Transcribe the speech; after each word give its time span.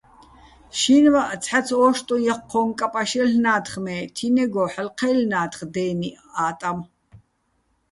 შინვაჸ 0.79 1.31
ცჰ̦აც 1.43 1.67
ო́შტუჼ 1.85 2.15
ჲაჴჴო́ჼ 2.25 2.67
კაპაშ 2.79 3.11
ჲელ'ნათხ, 3.19 3.73
მე 3.83 3.95
თინეგო 4.15 4.63
ჰ̦ალო̆ 4.73 4.95
ჴაჲლლნა́თხ 4.97 5.59
დე́ნიჸ 5.73 6.17
ა́ტამ. 6.45 6.79